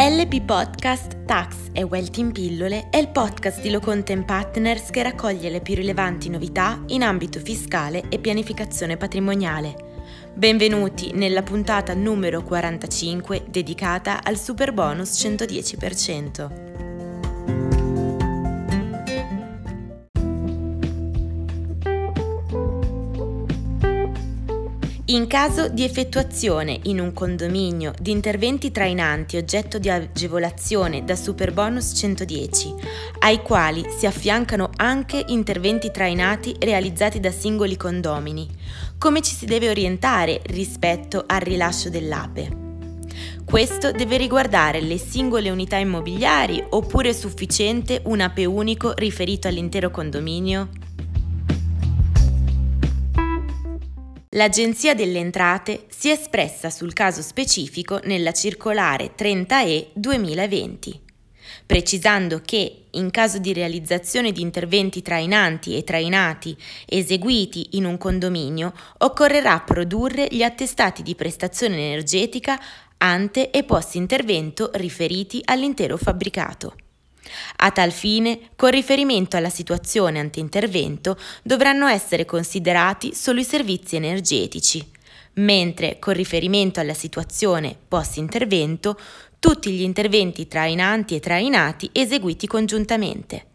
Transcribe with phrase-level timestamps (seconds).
[0.00, 5.50] LP Podcast Tax e Wealth in pillole è il podcast di Locontent Partners che raccoglie
[5.50, 9.74] le più rilevanti novità in ambito fiscale e pianificazione patrimoniale.
[10.32, 16.87] Benvenuti nella puntata numero 45 dedicata al super bonus 110%.
[25.10, 31.94] In caso di effettuazione in un condominio di interventi trainanti oggetto di agevolazione da Superbonus
[31.96, 32.74] 110,
[33.20, 38.46] ai quali si affiancano anche interventi trainati realizzati da singoli condomini,
[38.98, 42.66] come ci si deve orientare rispetto al rilascio dell'APE?
[43.46, 49.90] Questo deve riguardare le singole unità immobiliari oppure è sufficiente un APE unico riferito all'intero
[49.90, 50.68] condominio?
[54.38, 61.00] L'Agenzia delle Entrate si è espressa sul caso specifico nella circolare 30E 2020,
[61.66, 68.72] precisando che, in caso di realizzazione di interventi trainanti e trainati eseguiti in un condominio,
[68.98, 72.60] occorrerà produrre gli attestati di prestazione energetica
[72.98, 76.76] ante e post intervento riferiti all'intero fabbricato.
[77.56, 84.84] A tal fine, con riferimento alla situazione ante-intervento, dovranno essere considerati solo i servizi energetici,
[85.34, 88.98] mentre con riferimento alla situazione post-intervento,
[89.38, 93.46] tutti gli interventi trainanti e trainati eseguiti congiuntamente.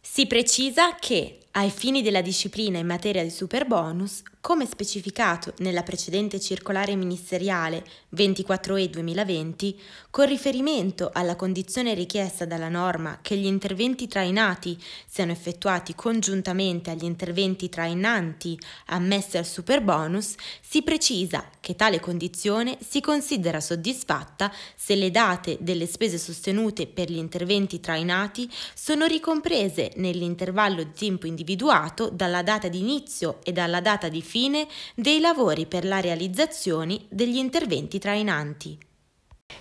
[0.00, 6.38] Si precisa che, ai fini della disciplina in materia di superbonus, come specificato nella precedente
[6.38, 7.84] circolare ministeriale
[8.14, 15.96] 24E 2020, con riferimento alla condizione richiesta dalla norma che gli interventi trainati siano effettuati
[15.96, 24.52] congiuntamente agli interventi trainanti ammessi al superbonus, si precisa che tale condizione si considera soddisfatta
[24.76, 31.26] se le date delle spese sostenute per gli interventi trainati sono ricomprese nell'intervallo di tempo
[31.48, 37.00] individuato dalla data di inizio e dalla data di fine dei lavori per la realizzazione
[37.08, 38.78] degli interventi trainanti.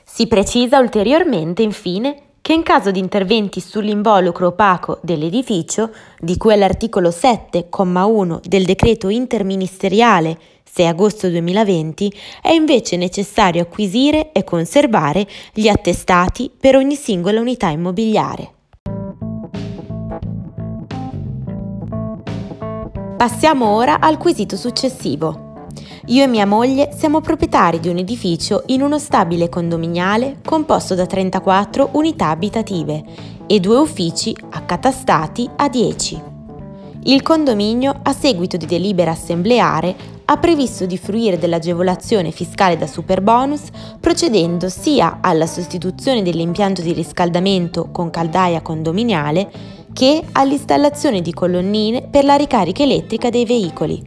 [0.03, 7.09] Si precisa ulteriormente, infine, che in caso di interventi sull'involucro opaco dell'edificio, di cui all'articolo
[7.09, 10.37] 7,1 del decreto interministeriale
[10.69, 17.69] 6 agosto 2020, è invece necessario acquisire e conservare gli attestati per ogni singola unità
[17.69, 18.56] immobiliare.
[23.17, 25.65] Passiamo ora al quesito successivo.
[26.05, 31.07] Io e mia moglie siamo proprietari di un edificio in uno stabile condominiale composto da
[31.07, 33.03] 34 unità abitative
[33.47, 36.21] e due uffici accatastati a 10.
[37.05, 39.95] Il condominio, a seguito di delibera assembleare,
[40.25, 43.63] ha previsto di fruire dell'agevolazione fiscale da superbonus
[43.99, 49.49] procedendo sia alla sostituzione dell'impianto di riscaldamento con caldaia condominiale
[49.97, 53.99] che all'installazione di colonnine per la ricarica elettrica dei veicoli.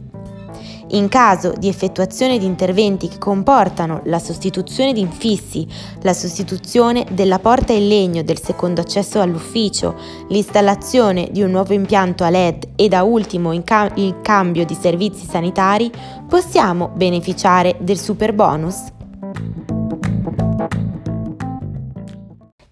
[0.91, 5.67] In caso di effettuazione di interventi che comportano la sostituzione di infissi,
[6.03, 9.97] la sostituzione della porta in legno del secondo accesso all'ufficio,
[10.29, 15.91] l'installazione di un nuovo impianto a LED e da ultimo il cambio di servizi sanitari,
[16.25, 18.99] possiamo beneficiare del super bonus?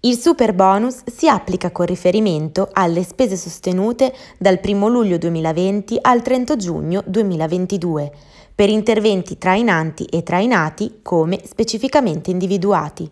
[0.02, 6.22] Il super bonus si applica con riferimento alle spese sostenute dal 1 luglio 2020 al
[6.22, 8.10] 30 giugno 2022
[8.54, 13.06] per interventi trainanti e trainati come specificamente individuati.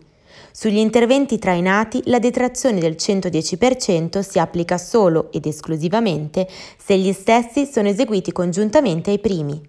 [0.51, 7.67] Sugli interventi trainati la detrazione del 110% si applica solo ed esclusivamente se gli stessi
[7.67, 9.61] sono eseguiti congiuntamente ai primi.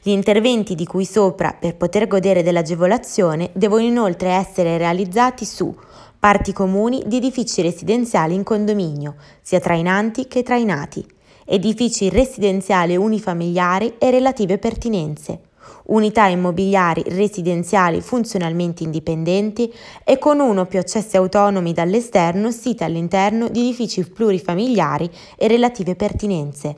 [0.00, 5.74] Gli interventi di cui sopra per poter godere dell'agevolazione devono inoltre essere realizzati su
[6.20, 11.02] parti comuni di edifici residenziali in condominio, sia trainanti che trainati,
[11.46, 15.40] edifici residenziali unifamiliari e relative pertinenze,
[15.86, 19.72] unità immobiliari residenziali funzionalmente indipendenti
[20.04, 25.96] e con uno o più accessi autonomi dall'esterno siti all'interno di edifici plurifamiliari e relative
[25.96, 26.76] pertinenze,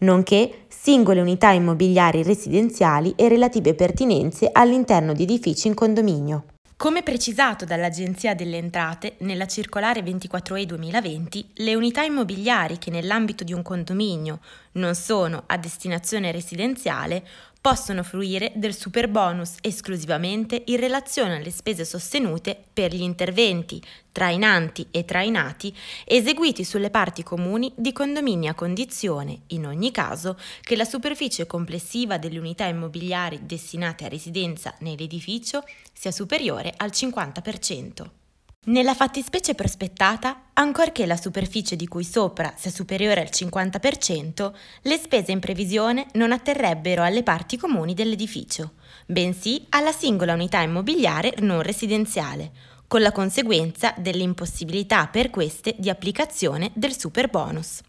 [0.00, 6.44] nonché singole unità immobiliari residenziali e relative pertinenze all'interno di edifici in condominio.
[6.82, 13.52] Come precisato dall'Agenzia delle Entrate nella circolare 24E 2020, le unità immobiliari che nell'ambito di
[13.52, 14.40] un condominio
[14.72, 17.24] non sono a destinazione residenziale
[17.62, 23.80] possono fruire del super bonus esclusivamente in relazione alle spese sostenute per gli interventi
[24.10, 25.74] trainanti e trainati
[26.04, 32.18] eseguiti sulle parti comuni di condomini a condizione, in ogni caso, che la superficie complessiva
[32.18, 38.21] delle unità immobiliari destinate a residenza nell'edificio sia superiore al 50%.
[38.64, 45.32] Nella fattispecie prospettata, ancorché la superficie di cui sopra sia superiore al 50%, le spese
[45.32, 48.74] in previsione non atterrebbero alle parti comuni dell'edificio,
[49.04, 52.52] bensì alla singola unità immobiliare non residenziale,
[52.86, 57.80] con la conseguenza dell'impossibilità per queste di applicazione del super bonus.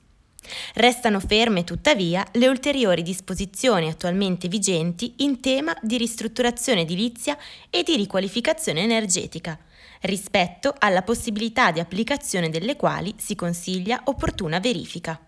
[0.74, 7.38] Restano ferme tuttavia le ulteriori disposizioni attualmente vigenti in tema di ristrutturazione edilizia
[7.70, 9.56] e di riqualificazione energetica,
[10.04, 15.20] rispetto alla possibilità di applicazione delle quali si consiglia opportuna verifica.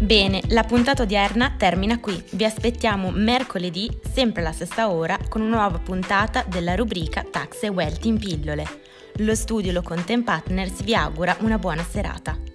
[0.00, 2.22] Bene, la puntata odierna termina qui.
[2.30, 7.68] Vi aspettiamo mercoledì, sempre alla stessa ora, con una nuova puntata della rubrica Tax e
[7.68, 8.64] Wealth in pillole.
[9.16, 12.47] Lo studio Lo Content Partners vi augura una buona serata.